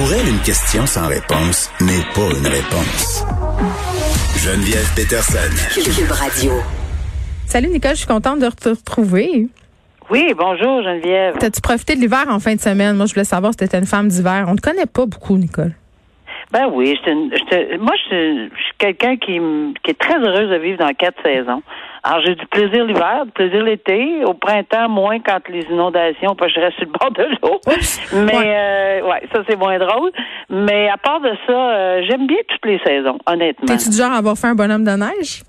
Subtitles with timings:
[0.00, 3.22] Pour elle, une question sans réponse n'est pas une réponse.
[4.38, 5.38] Geneviève Peterson.
[5.74, 6.52] Cube Radio.
[7.44, 9.48] Salut Nicole, je suis contente de te retrouver.
[10.10, 11.34] Oui, bonjour Geneviève.
[11.38, 12.96] T'as-tu profité de l'hiver en fin de semaine?
[12.96, 14.46] Moi, je voulais savoir si t'étais une femme d'hiver.
[14.48, 15.74] On ne te connaît pas beaucoup, Nicole.
[16.52, 19.38] Ben oui, une- j'étais- moi je suis, je suis quelqu'un qui,
[19.84, 21.62] qui est très heureuse de vivre dans quatre saisons.
[22.02, 26.52] Alors j'ai du plaisir l'hiver, du plaisir l'été, au printemps moins quand les inondations, parce
[26.52, 27.60] que je reste sur le bord de l'eau.
[28.26, 28.54] Mais Ouais.
[28.56, 30.10] euh, ouais, ça c'est moins drôle.
[30.48, 33.66] Mais à part de ça, euh, j'aime bien toutes les saisons, honnêtement.
[33.66, 35.42] T'es-tu du genre à avoir fait un bonhomme de neige?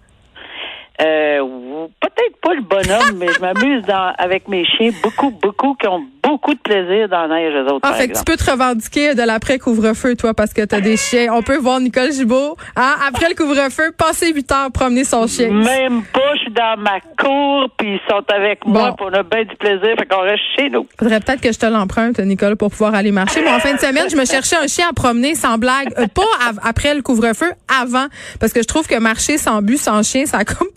[1.00, 3.84] Euh, peut-être pas le bonhomme, mais je m'amuse
[4.18, 7.80] avec mes chiens, beaucoup, beaucoup qui ont beaucoup de plaisir dans la neige, eux autres.
[7.84, 11.34] Ah, fait que tu peux te revendiquer de l'après-couvre-feu, toi, parce que t'as des chiens.
[11.34, 15.49] On peut voir Nicole Gibault, hein, après le couvre-feu, passer 8 heures promener son chien.
[15.49, 19.23] Même pas, je suis dans ma cour, puis ils sont avec moi, puis on a
[19.23, 20.88] bien du plaisir, fait qu'on reste chez nous.
[20.99, 23.41] Faudrait peut-être que je te l'emprunte, Nicole, pour pouvoir aller marcher.
[23.41, 25.94] Moi, en fin de semaine, je me cherchais un chien à promener sans blague.
[25.98, 26.21] Euh, pas
[26.63, 27.51] après le couvre-feu,
[27.82, 28.05] avant.
[28.40, 30.68] Parce que je trouve que marcher sans but, sans chien, ça a comme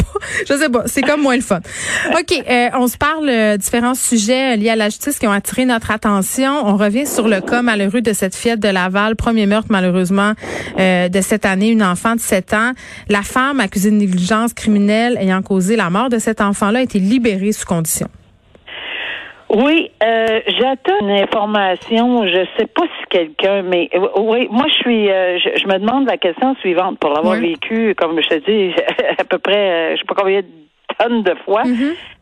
[0.49, 1.61] Je sais pas, c'est comme moins le fun.
[2.13, 5.65] OK, euh, on se parle euh, différents sujets liés à la justice qui ont attiré
[5.65, 6.67] notre attention.
[6.67, 10.33] On revient sur le cas malheureux de cette fillette de Laval, premier meurtre malheureusement
[10.79, 12.73] euh, de cette année, une enfant de 7 ans.
[13.09, 16.99] La femme accusée de négligence criminelle ayant causé la mort de cet enfant-là a été
[16.99, 18.09] libérée sous condition.
[19.55, 24.75] Oui, euh, j'attends une information, je sais pas si quelqu'un, mais euh, oui, moi je
[24.75, 27.51] suis, euh, je, je me demande la question suivante pour l'avoir Oui.
[27.53, 28.75] vécu, comme je te dis,
[29.19, 30.43] à peu près, euh, je sais pas combien
[30.99, 31.63] tonnes de fois.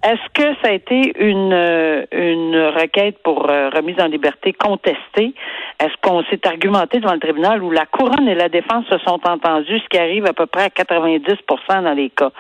[0.04, 5.34] Est-ce que ça a été une euh, une requête pour euh, remise en liberté contestée?
[5.80, 9.20] Est-ce qu'on s'est argumenté devant le tribunal où la couronne et la défense se sont
[9.28, 12.30] entendus, ce qui arrive à peu près à 90% dans les cas?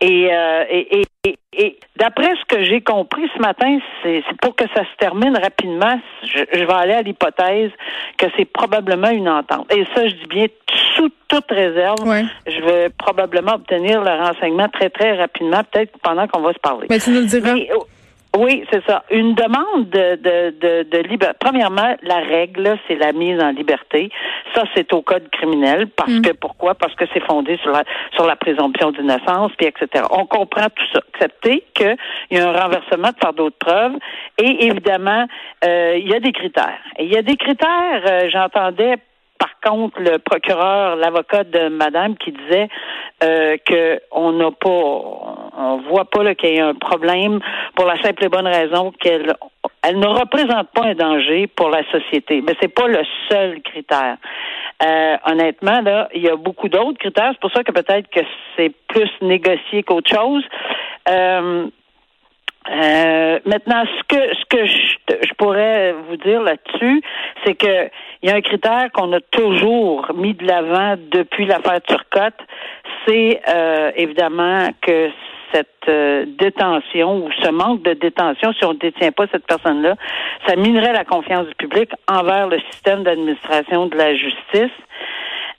[0.00, 4.38] Et euh, et, et, et- et d'après ce que j'ai compris ce matin, c'est c'est
[4.42, 5.98] pour que ça se termine rapidement.
[6.22, 7.70] Je, je vais aller à l'hypothèse
[8.18, 9.72] que c'est probablement une entente.
[9.74, 10.46] Et ça, je dis bien
[10.96, 12.06] sous toute réserve.
[12.06, 12.24] Ouais.
[12.46, 16.86] Je vais probablement obtenir le renseignement très très rapidement, peut-être pendant qu'on va se parler.
[16.90, 17.54] Mais tu nous le diras.
[17.54, 17.86] Mais, oh,
[18.38, 19.02] oui, c'est ça.
[19.10, 21.36] Une demande de, de, de, de liberté.
[21.40, 24.10] Premièrement, la règle, c'est la mise en liberté.
[24.54, 25.86] Ça, c'est au code criminel.
[25.86, 26.22] Parce Mm.
[26.22, 26.74] que pourquoi?
[26.74, 27.84] Parce que c'est fondé sur la
[28.14, 30.04] sur la présomption d'innocence, puis etc.
[30.10, 31.00] On comprend tout ça.
[31.14, 31.96] Accepter qu'il
[32.32, 33.92] y a un renversement de fardeau de preuve.
[34.36, 35.26] Et évidemment,
[35.64, 36.78] euh, il y a des critères.
[36.98, 38.96] Et il y a des critères, euh, j'entendais
[39.98, 42.68] le procureur, l'avocat de madame qui disait
[43.22, 47.40] euh, que on n'a pas, on voit pas qu'il y ait un problème
[47.74, 49.34] pour la simple et bonne raison qu'elle
[49.82, 52.42] elle ne représente pas un danger pour la société.
[52.44, 54.16] Mais c'est pas le seul critère.
[54.82, 57.30] Euh, honnêtement, là, il y a beaucoup d'autres critères.
[57.32, 58.20] C'est pour ça que peut-être que
[58.56, 60.42] c'est plus négocié qu'autre chose.
[61.08, 61.68] Euh,
[62.68, 67.00] euh, maintenant, ce que ce que je, je pourrais vous dire là-dessus,
[67.44, 67.88] c'est que
[68.26, 72.34] il y a un critère qu'on a toujours mis de l'avant depuis l'affaire Turcotte,
[73.06, 75.10] c'est euh, évidemment que
[75.52, 79.94] cette euh, détention ou ce manque de détention, si on ne détient pas cette personne-là,
[80.44, 84.74] ça minerait la confiance du public envers le système d'administration de la justice.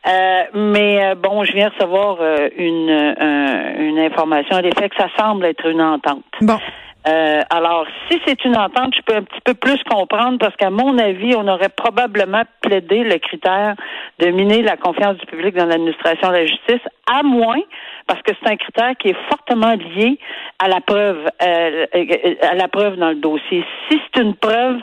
[0.05, 4.97] Euh, mais euh, bon, je viens recevoir euh, une, euh, une information à l'effet que
[4.97, 6.25] ça semble être une entente.
[6.41, 6.57] Bon.
[7.07, 10.69] Euh, alors, si c'est une entente, je peux un petit peu plus comprendre parce qu'à
[10.69, 13.75] mon avis, on aurait probablement plaidé le critère
[14.19, 17.61] de miner la confiance du public dans l'administration de la justice, à moins,
[18.07, 20.19] parce que c'est un critère qui est fortement lié
[20.59, 23.63] à la preuve, euh, euh, à la preuve dans le dossier.
[23.89, 24.81] Si c'est une preuve,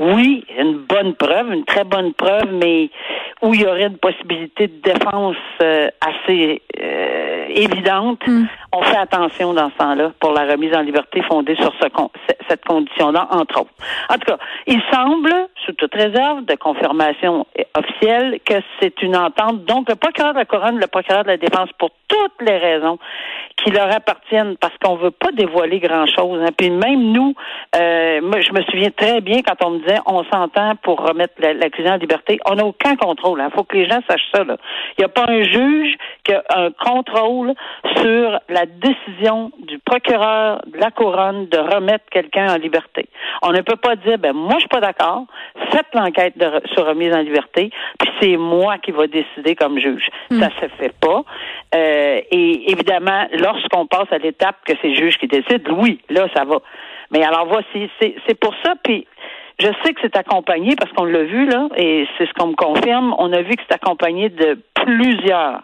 [0.00, 2.90] oui, une bonne preuve, une très bonne preuve, mais
[3.42, 8.22] où il y aurait une possibilité de défense euh, assez euh, évidente,
[8.72, 12.10] on fait attention dans ce temps-là pour la remise en liberté fondée sur ce con-
[12.48, 13.70] cette condition-là, entre autres.
[14.08, 15.32] En tout cas, il semble,
[15.64, 17.46] sous toute réserve de confirmation
[17.76, 19.64] officielle, que c'est une entente.
[19.64, 22.98] Donc, le procureur de la Couronne, le procureur de la Défense, pour toutes les raisons
[23.64, 26.40] qui leur appartiennent, parce qu'on veut pas dévoiler grand-chose.
[26.42, 26.50] hein.
[26.56, 27.34] Puis même nous,
[27.76, 31.34] euh, moi, je me souviens très bien quand on me disait on s'entend pour remettre
[31.38, 32.38] la- l'accusé en liberté.
[32.46, 33.42] On n'a aucun contrôle.
[33.44, 34.44] Il faut que les gens sachent ça.
[34.44, 34.56] là.
[34.98, 35.94] Il n'y a pas un juge
[36.24, 37.54] qui a un contrôle
[37.98, 43.08] sur la décision du procureur de la couronne de remettre quelqu'un en liberté.
[43.42, 45.24] On ne peut pas dire ben moi je suis pas d'accord.
[45.70, 49.78] Faites l'enquête de re- sur remise en liberté, puis c'est moi qui va décider comme
[49.78, 50.08] juge.
[50.40, 51.22] Ça se fait pas.
[51.74, 56.26] Euh, et évidemment, lorsqu'on passe à l'étape que c'est le juge qui décide, oui, là
[56.34, 56.58] ça va.
[57.10, 58.74] Mais alors voici, c'est pour ça.
[58.82, 59.06] Puis
[59.58, 62.54] je sais que c'est accompagné parce qu'on l'a vu là, et c'est ce qu'on me
[62.54, 63.14] confirme.
[63.18, 65.62] On a vu que c'est accompagné de plusieurs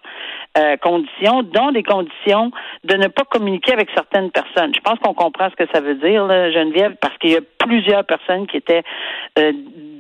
[0.59, 2.51] euh, conditions, dont des conditions
[2.85, 4.75] de ne pas communiquer avec certaines personnes.
[4.75, 7.41] Je pense qu'on comprend ce que ça veut dire, là, Geneviève, parce qu'il y a
[7.59, 8.83] plusieurs personnes qui étaient
[9.39, 9.53] euh,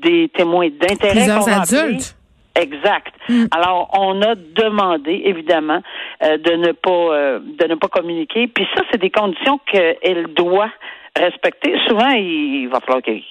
[0.03, 1.13] des témoins d'intérêt.
[1.13, 2.16] Plusieurs adultes.
[2.57, 3.13] Exact.
[3.29, 3.47] Mm.
[3.51, 5.83] Alors, on a demandé, évidemment,
[6.23, 8.49] euh, de ne pas euh, de ne pas communiquer.
[8.49, 10.71] Puis ça, c'est des conditions qu'elle doit
[11.19, 11.79] respecter.
[11.87, 13.23] Souvent, il va falloir qu'il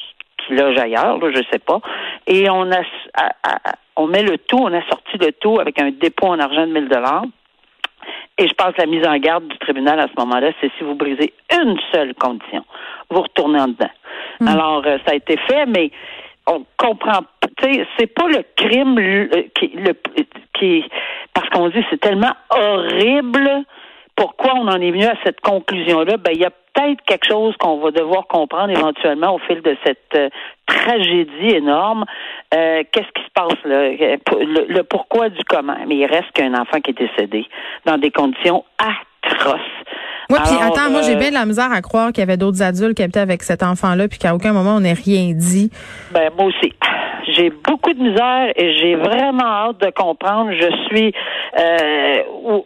[0.49, 1.79] loge ailleurs, là, je sais pas.
[2.27, 2.81] Et on a,
[3.95, 6.71] on met le tout, on a sorti le tout avec un dépôt en argent de
[6.71, 7.25] 1000 dollars.
[8.37, 10.83] Et je pense que la mise en garde du tribunal à ce moment-là, c'est si
[10.83, 12.65] vous brisez une seule condition,
[13.09, 13.89] vous retournez en dedans.
[14.41, 14.47] Mm.
[14.47, 15.89] Alors, euh, ça a été fait, mais
[16.47, 17.21] on comprend
[17.61, 18.95] c'est pas le crime
[19.55, 19.93] qui, le,
[20.57, 20.83] qui
[21.33, 23.49] parce qu'on dit c'est tellement horrible.
[24.15, 26.15] Pourquoi on en est venu à cette conclusion-là?
[26.17, 29.75] Ben, il y a peut-être quelque chose qu'on va devoir comprendre éventuellement au fil de
[29.85, 30.29] cette euh,
[30.65, 32.05] tragédie énorme.
[32.53, 33.89] Euh, qu'est-ce qui se passe là?
[33.89, 35.75] Le, pourquoi du comment?
[35.85, 37.45] Mais il reste qu'un enfant qui est décédé
[37.85, 39.59] dans des conditions atroces.
[40.29, 42.37] Oui, puis attends, moi j'ai euh, bien de la misère à croire qu'il y avait
[42.37, 45.69] d'autres adultes qui habitaient avec cet enfant-là, puis qu'à aucun moment on n'ait rien dit.
[46.11, 46.73] Ben moi aussi
[47.35, 50.51] j'ai beaucoup de misère et j'ai vraiment hâte de comprendre.
[50.51, 51.13] Je suis
[51.59, 52.61] euh,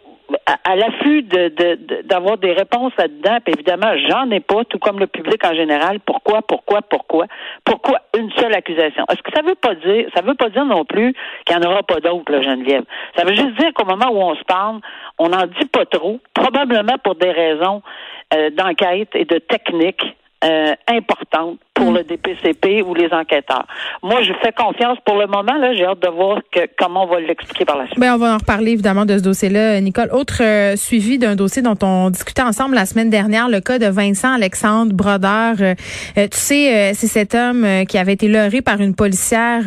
[0.64, 3.38] à, l'affût de, d'avoir des réponses là-dedans.
[3.44, 6.00] Puis évidemment, j'en ai pas, tout comme le public en général.
[6.00, 7.26] Pourquoi, pourquoi, pourquoi,
[7.64, 9.04] pourquoi une seule accusation?
[9.10, 11.14] Est-ce que ça veut pas dire, ça veut pas dire non plus
[11.44, 12.84] qu'il n'y en aura pas d'autres, Geneviève?
[13.16, 14.80] Ça veut juste dire qu'au moment où on se parle,
[15.18, 17.82] on n'en dit pas trop, probablement pour des raisons
[18.34, 20.02] euh, d'enquête et de technique
[20.44, 20.72] euh,
[22.10, 23.66] le DPCP ou les enquêteurs.
[24.02, 25.54] Moi, je fais confiance pour le moment.
[25.54, 27.98] Là, j'ai hâte de voir que, comment on va l'expliquer par la suite.
[27.98, 30.10] Bien, on va en reparler évidemment de ce dossier-là, Nicole.
[30.12, 33.86] Autre euh, suivi d'un dossier dont on discutait ensemble la semaine dernière, le cas de
[33.86, 35.56] Vincent Alexandre Brodeur.
[35.60, 35.74] Euh,
[36.16, 39.62] tu sais, c'est cet homme qui avait été leurré par une policière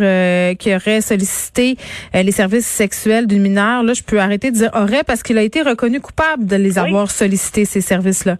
[0.58, 1.78] qui aurait sollicité
[2.14, 3.84] les services sexuels d'une mineure.
[3.84, 6.78] Là, je peux arrêter de dire aurait parce qu'il a été reconnu coupable de les
[6.78, 8.38] avoir sollicités ces services-là.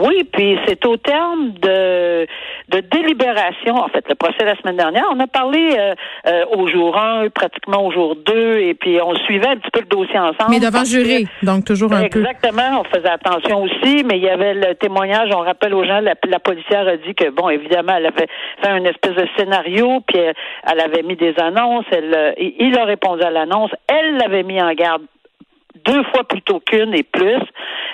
[0.00, 2.24] Oui, puis c'est au terme de,
[2.68, 5.04] de délibération, en fait, le procès la semaine dernière.
[5.10, 5.94] On a parlé euh,
[6.28, 9.80] euh, au jour 1, pratiquement au jour 2, et puis on suivait un petit peu
[9.80, 10.50] le dossier ensemble.
[10.50, 12.20] Mais devant jury, donc toujours un peu.
[12.20, 16.00] Exactement, on faisait attention aussi, mais il y avait le témoignage, on rappelle aux gens,
[16.00, 18.28] la, la policière a dit que, bon, évidemment, elle avait
[18.62, 23.22] fait un espèce de scénario, puis elle, avait mis des annonces, elle, il a répondu
[23.22, 25.02] à l'annonce, elle l'avait mis en garde
[25.84, 27.42] deux fois plutôt qu'une et plus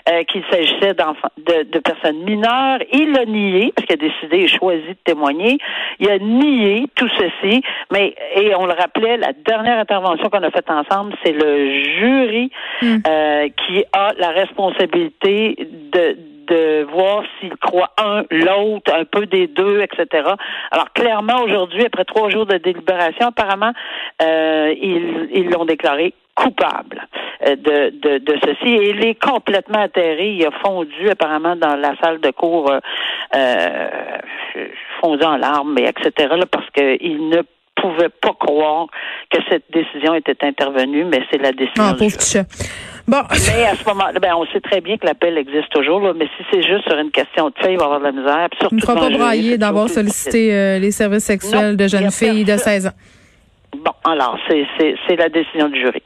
[0.08, 2.78] euh, qu'il s'agissait de, de, personnes mineures.
[2.92, 5.58] Il a nié, parce qu'il a décidé et choisi de témoigner,
[5.98, 10.50] il a nié tout ceci, mais, et on le rappelait, la dernière intervention qu'on a
[10.50, 12.50] faite ensemble, c'est le jury
[12.82, 12.96] hmm.
[13.06, 15.56] euh, qui a la responsabilité
[15.92, 16.16] de
[16.46, 20.28] de voir s'il croit un, l'autre, un peu des deux, etc.
[20.70, 23.72] Alors clairement aujourd'hui, après trois jours de délibération, apparemment,
[24.22, 27.06] euh, ils l'ont déclaré coupable
[27.46, 28.68] euh, de, de, de, ceci.
[28.68, 30.34] Et il est complètement atterré.
[30.34, 32.80] Il a fondu apparemment dans la salle de cours, euh,
[33.36, 33.88] euh
[35.00, 36.34] fondu en larmes, etc.
[36.36, 37.42] Là, parce qu'il ne
[37.74, 38.86] pouvait pas croire
[39.30, 41.84] que cette décision était intervenue, mais c'est la décision.
[41.84, 42.16] Ah, pauvre
[43.06, 43.22] Bon.
[43.30, 46.26] Mais à ce moment-là, ben, on sait très bien que l'appel existe toujours, là, mais
[46.38, 48.48] si c'est juste sur une question de fait, il va y avoir de la misère.
[48.58, 52.56] surtout, ne faut pas brailler d'avoir sollicité euh, les services sexuels de jeunes filles de
[52.56, 52.92] 16 ans.
[53.76, 56.02] Bon, alors, c'est la décision du jury.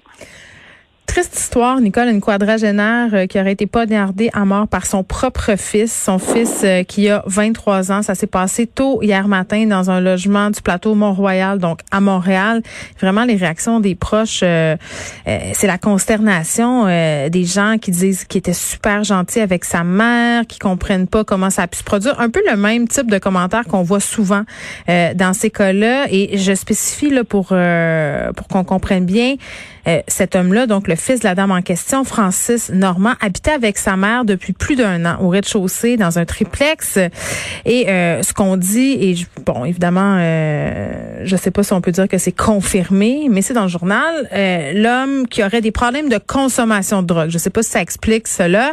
[1.08, 5.56] Triste histoire, Nicole, une quadragénaire euh, qui aurait été poignardée à mort par son propre
[5.56, 8.02] fils, son fils euh, qui a 23 ans.
[8.02, 12.62] Ça s'est passé tôt hier matin dans un logement du plateau Mont-Royal, donc à Montréal.
[13.00, 14.77] Vraiment, les réactions des proches, euh,
[15.24, 20.58] c'est la consternation des gens qui disent qu'il était super gentil avec sa mère, qui
[20.58, 22.20] comprennent pas comment ça a pu se produire.
[22.20, 24.43] Un peu le même type de commentaires qu'on voit souvent
[24.86, 26.06] dans ces cas-là.
[26.10, 29.36] Et je spécifie là pour pour qu'on comprenne bien.
[29.87, 33.79] Euh, cet homme-là, donc le fils de la dame en question, Francis Normand, habitait avec
[33.79, 36.99] sa mère depuis plus d'un an au rez-de-chaussée dans un triplex.
[37.65, 41.93] Et euh, ce qu'on dit, et bon, évidemment, euh, je sais pas si on peut
[41.93, 46.08] dire que c'est confirmé, mais c'est dans le journal, euh, l'homme qui aurait des problèmes
[46.08, 47.31] de consommation de drogue.
[47.31, 48.73] Je sais pas si ça explique cela,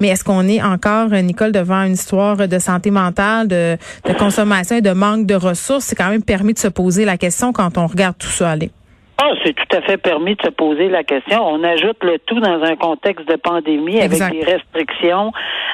[0.00, 4.76] mais est-ce qu'on est encore, Nicole, devant une histoire de santé mentale, de, de consommation
[4.76, 5.84] et de manque de ressources?
[5.84, 8.70] C'est quand même permis de se poser la question quand on regarde tout ça aller.
[9.18, 11.42] Ah, c'est tout à fait permis de se poser la question.
[11.46, 15.32] On ajoute le tout dans un contexte de pandémie avec des restrictions,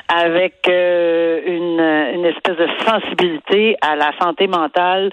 [0.08, 1.71] avec euh, une,
[2.22, 5.10] une espèce de sensibilité à la santé mentale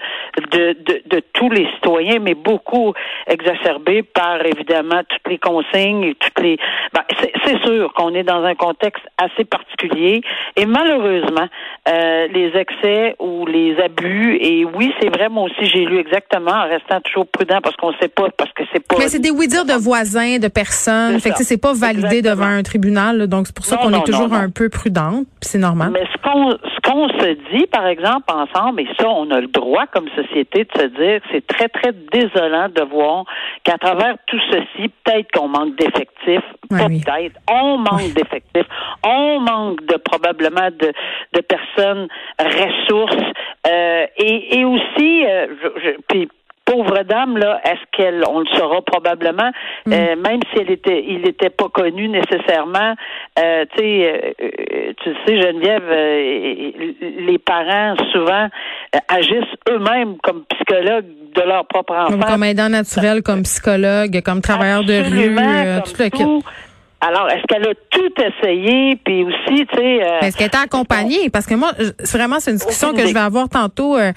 [0.52, 2.92] de, de, de tous les citoyens, mais beaucoup
[3.26, 6.56] exacerbée par évidemment toutes les consignes et toutes les.
[6.92, 7.02] Ben,
[7.44, 10.22] c'est sûr qu'on est dans un contexte assez particulier
[10.56, 11.48] et malheureusement
[11.88, 16.52] euh, les excès ou les abus et oui c'est vrai moi aussi j'ai lu exactement
[16.52, 18.96] en restant toujours prudent parce qu'on sait pas parce que c'est pas.
[18.98, 21.18] Mais c'est des oui-dire de voisins, de personnes.
[21.20, 24.32] Fait que c'est pas validé devant un tribunal, donc c'est pour ça qu'on est toujours
[24.32, 25.90] un peu prudente, c'est normal.
[25.92, 26.50] Mais ce qu'on
[26.90, 30.80] qu'on se dit, par exemple, ensemble, et ça, on a le droit comme société de
[30.80, 33.24] se dire, c'est très, très désolant de voir
[33.64, 38.66] qu'à travers tout ceci, peut-être qu'on manque d'effectifs, pas peut-être, on manque d'effectifs,
[39.04, 40.92] on manque de probablement de,
[41.34, 43.32] de personnes ressources,
[43.66, 46.28] euh, et, et aussi, euh, je, puis
[46.70, 49.50] pauvre dame là, est-ce qu'elle, on le saura probablement,
[49.86, 49.92] mm.
[49.92, 52.94] euh, même si elle était, il n'était pas connu nécessairement.
[53.38, 55.88] Euh, tu sais, euh, tu sais Geneviève,
[57.26, 58.48] les parents souvent
[59.08, 62.26] agissent eux-mêmes comme psychologues de leur propre enfant.
[62.26, 66.44] Comme aidant naturel, comme psychologue, comme travailleur de rue, tout le kit.
[67.02, 70.04] Alors, est-ce qu'elle a tout essayé, puis aussi, tu sais...
[70.04, 71.30] Euh, est-ce qu'elle était accompagnée?
[71.30, 71.72] Parce que moi,
[72.12, 74.12] vraiment, c'est une discussion que je vais avoir tantôt euh,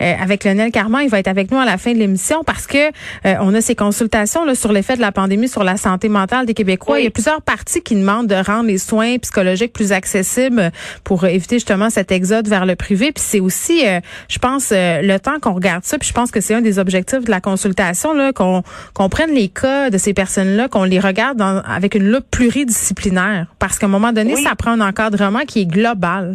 [0.00, 1.02] euh, avec Lionel Carman.
[1.02, 2.90] Il va être avec nous à la fin de l'émission parce que
[3.24, 6.54] on a ces consultations là, sur l'effet de la pandémie sur la santé mentale des
[6.54, 7.00] Québécois.
[7.00, 10.70] Il y a plusieurs parties qui demandent de rendre les soins psychologiques plus accessibles
[11.02, 13.10] pour éviter justement cet exode vers le privé.
[13.10, 13.82] Puis c'est aussi,
[14.28, 17.24] je pense, le temps qu'on regarde ça, puis je pense que c'est un des objectifs
[17.24, 18.62] de la consultation, là, qu'on
[18.94, 23.46] qu'on prenne les cas de ces personnes-là, qu'on les regarde dans, avec une loupe pluridisciplinaire?
[23.58, 26.34] Parce qu'à un moment donné, ça prend un encadrement qui est global.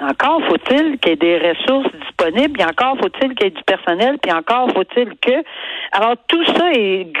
[0.00, 3.62] Encore faut-il qu'il y ait des ressources disponibles, puis encore faut-il qu'il y ait du
[3.62, 5.44] personnel, puis encore faut-il que.
[5.92, 7.12] Alors tout ça est,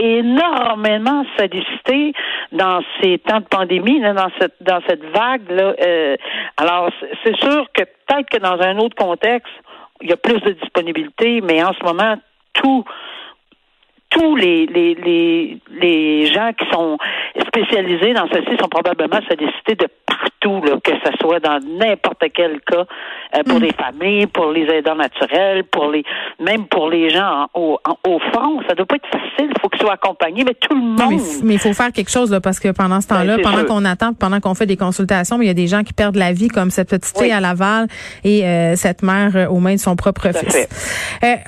[0.00, 2.14] énormément sollicité
[2.52, 5.74] dans ces temps de pandémie, dans cette dans cette vague là.
[5.84, 6.16] Euh,
[6.56, 6.90] alors
[7.24, 9.52] c'est sûr que peut-être que dans un autre contexte,
[10.00, 12.16] il y a plus de disponibilité, mais en ce moment
[12.54, 12.84] tout
[14.14, 16.96] tous les, les, les, les gens qui sont
[17.48, 22.60] spécialisés dans ceci sont probablement sollicités de partout, là, que ce soit dans n'importe quel
[22.60, 22.84] cas,
[23.36, 23.62] euh, pour mm.
[23.62, 26.04] les familles, pour les aidants naturels, pour les
[26.40, 28.60] même pour les gens au, au front.
[28.68, 29.50] Ça doit pas être facile.
[29.50, 31.20] Il faut qu'ils soient accompagnés, mais tout le monde.
[31.42, 33.84] mais il faut faire quelque chose là, parce que pendant ce temps-là, ben, pendant qu'on
[33.84, 36.48] attend, pendant qu'on fait des consultations, il y a des gens qui perdent la vie,
[36.48, 37.88] comme cette petite fille à Laval
[38.24, 40.68] et euh, cette mère euh, aux mains de son propre fils.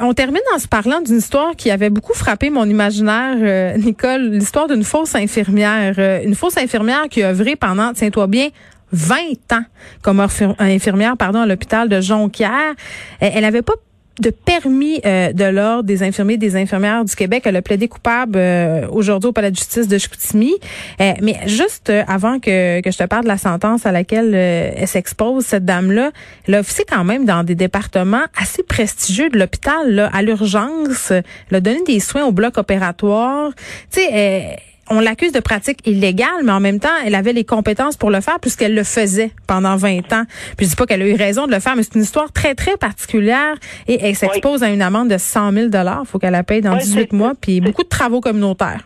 [0.00, 4.68] on termine en se parlant d'une histoire qui avait beaucoup frappé mon imaginaire, Nicole, l'histoire
[4.68, 5.94] d'une fausse infirmière.
[6.24, 8.48] Une fausse infirmière qui a œuvré pendant, tiens-toi bien,
[8.92, 9.64] 20 ans
[10.02, 10.20] comme
[10.58, 12.74] infirmière pardon, à l'hôpital de Jonquière.
[13.20, 13.74] Elle n'avait pas
[14.20, 17.42] de permis euh, de l'ordre des infirmiers des infirmières du Québec.
[17.44, 20.54] Elle a plaidé coupable euh, aujourd'hui au palais de justice de Chicoutimi.
[21.00, 24.88] Euh, mais juste avant que, que je te parle de la sentence à laquelle elle
[24.88, 26.12] s'expose, cette dame-là,
[26.48, 31.10] elle a quand même dans des départements assez prestigieux de l'hôpital, à l'urgence.
[31.10, 33.50] Elle a donné des soins au bloc opératoire.
[33.90, 34.56] Tu sais,
[34.90, 38.20] on l'accuse de pratique illégale, mais en même temps, elle avait les compétences pour le
[38.20, 40.24] faire puisqu'elle le faisait pendant 20 ans.
[40.56, 42.32] Puis je dis pas qu'elle a eu raison de le faire, mais c'est une histoire
[42.32, 43.56] très, très particulière
[43.88, 46.76] et elle s'expose à une amende de 100 000 Il faut qu'elle la paye dans
[46.76, 48.80] 18 mois, puis beaucoup de travaux communautaires.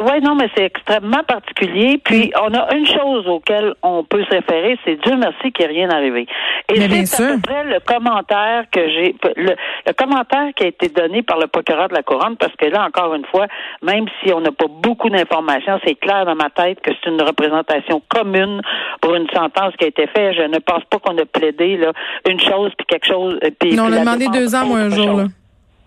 [0.00, 2.00] Oui, non, mais c'est extrêmement particulier.
[2.02, 5.72] Puis, on a une chose auquel on peut se référer, c'est Dieu merci qu'il n'y
[5.72, 6.26] ait rien arrivé.
[6.70, 11.22] Et c'est à peu près le commentaire que j'ai, le, commentaire qui a été donné
[11.22, 13.46] par le procureur de la Couronne, parce que là, encore une fois,
[13.82, 17.20] même si on n'a pas beaucoup d'informations, c'est clair dans ma tête que c'est une
[17.20, 18.62] représentation commune
[19.02, 20.34] pour une sentence qui a été faite.
[20.34, 21.92] Je ne pense pas qu'on a plaidé là
[22.26, 23.38] une chose puis quelque chose.
[23.58, 25.16] Puis, non, on a demandé deux ans ou un jour.
[25.18, 25.24] Là.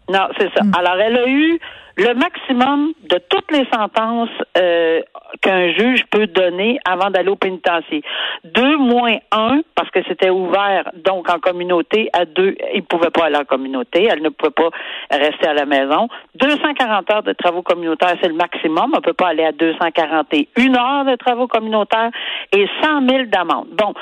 [0.09, 0.63] Non, c'est ça.
[0.63, 0.71] Hmm.
[0.77, 1.59] Alors, elle a eu
[1.95, 5.01] le maximum de toutes les sentences euh,
[5.41, 8.01] qu'un juge peut donner avant d'aller au pénitencier.
[8.43, 13.11] Deux moins un, parce que c'était ouvert donc en communauté à deux, il ne pouvait
[13.11, 14.69] pas aller en communauté, elle ne pouvait pas
[15.11, 16.07] rester à la maison.
[16.35, 18.91] 240 heures de travaux communautaires, c'est le maximum.
[18.93, 22.11] On ne peut pas aller à 241 heures de travaux communautaires
[22.55, 23.67] et 100 000 d'amende.
[23.71, 23.93] Bon,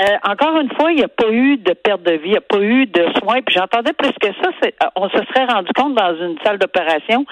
[0.00, 2.36] euh, encore une fois, il n'y a pas eu de perte de vie, il n'y
[2.36, 3.42] a pas eu de soins.
[3.42, 7.26] Puis j'entendais plus que ça, euh, on se serait rendu compte dans une salle d'opération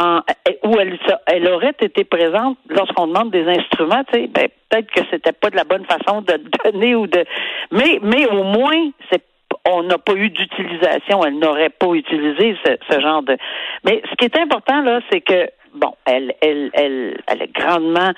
[0.00, 0.20] euh,
[0.64, 4.02] où elle, elle aurait été présente lorsqu'on demande des instruments.
[4.12, 7.24] Tu sais, ben, peut-être que c'était pas de la bonne façon de donner ou de,
[7.70, 9.22] mais mais au moins c'est
[9.70, 13.36] on n'a pas eu d'utilisation, elle n'aurait pas utilisé ce, ce, genre de.
[13.84, 18.12] Mais ce qui est important là, c'est que bon, elle, elle, elle, elle est grandement,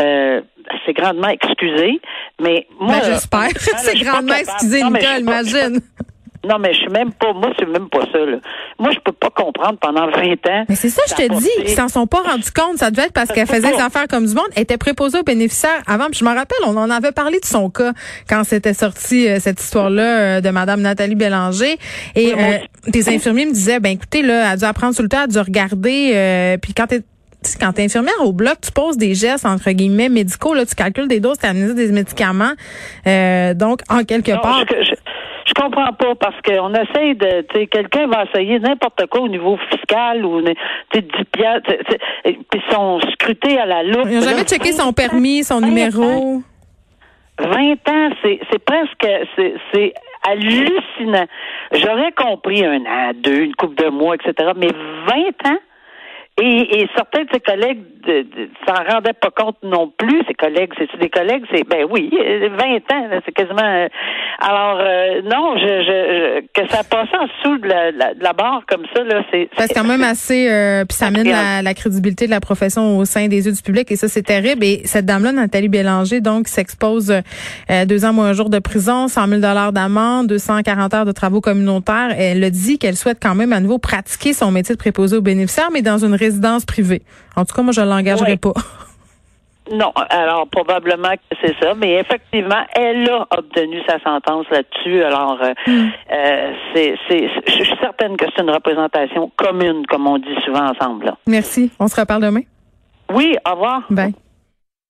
[0.00, 0.40] euh,
[0.84, 2.00] c'est grandement excusée,
[2.40, 3.48] mais moi, ben, j'espère.
[3.58, 5.80] c'est grandement excusée, Nicole, imagine.
[6.46, 8.38] Non, mais je suis même pas, moi, c'est même pas ça, là.
[8.78, 10.64] Moi, je peux pas comprendre pendant 20 ans.
[10.68, 12.78] Mais c'est ça, je te dis, ils s'en sont pas rendus compte.
[12.78, 14.46] Ça devait être parce qu'elle faisait des affaires comme du monde.
[14.56, 16.06] Elle était préposée aux bénéficiaires avant.
[16.06, 17.92] Puis je me rappelle, on en avait parlé de son cas
[18.28, 21.78] quand c'était sorti, euh, cette histoire-là, euh, de Madame Nathalie Bélanger.
[22.14, 22.58] Et euh,
[22.88, 25.24] des infirmiers me disaient, ben écoutez, là, elle a dû apprendre sur le temps, elle
[25.24, 26.58] a dû regarder.
[26.60, 26.86] puis quand
[27.60, 30.74] quand tu es infirmière au bloc, tu poses des gestes entre guillemets médicaux, là, tu
[30.74, 32.52] calcules des doses, tu administres des médicaments.
[33.54, 34.64] donc, en quelque part.
[34.70, 34.94] Je
[35.54, 39.56] comprends pas parce qu'on essaye de, tu sais, quelqu'un va essayer n'importe quoi au niveau
[39.70, 40.54] fiscal ou, tu
[40.92, 41.72] sais, 10 piastres,
[42.24, 44.06] puis sont scrutés à la loupe.
[44.06, 46.42] Ils n'ont jamais checké son permis, son numéro.
[47.38, 49.06] 20 ans, c'est, c'est presque,
[49.36, 51.26] c'est, c'est hallucinant.
[51.72, 54.52] J'aurais compris un an, deux, une couple de mois, etc.
[54.56, 55.58] Mais 20 ans?
[56.40, 58.26] Et, et, certains de ses collègues de,
[58.66, 60.20] s'en rendaient pas compte non plus.
[60.26, 63.62] Ses collègues, c'est des collègues, c'est ben oui, 20 ans, c'est quasiment.
[63.62, 63.86] Euh,
[64.40, 68.62] alors euh, non, je, je, que ça passe en dessous de la, de la barre
[68.68, 69.48] comme ça là, c'est.
[69.56, 70.50] C'est quand même assez.
[70.50, 73.90] Euh, ça amène la, la, crédibilité de la profession au sein des yeux du public
[73.92, 74.64] et ça c'est terrible.
[74.64, 77.12] Et cette dame-là, Nathalie Bélanger, donc s'expose
[77.70, 81.12] euh, deux ans moins un jour de prison, 100 000 dollars d'amende, 240 heures de
[81.12, 82.14] travaux communautaires.
[82.18, 85.22] Elle a dit qu'elle souhaite quand même à nouveau pratiquer son métier de préposé aux
[85.22, 87.02] bénéficiaires, mais dans une résidence privée.
[87.36, 88.54] En tout cas, moi, je ne l'engagerai pas.
[89.72, 95.02] Non, alors probablement que c'est ça, mais effectivement, elle a obtenu sa sentence là-dessus.
[95.02, 95.88] Alors, euh, hmm.
[96.12, 100.68] euh, c'est, c'est, je suis certaine que c'est une représentation commune, comme on dit souvent
[100.68, 101.14] ensemble.
[101.26, 101.72] Merci.
[101.80, 102.42] On se reparle demain.
[103.10, 103.82] Oui, au revoir.
[103.88, 104.14] Bye.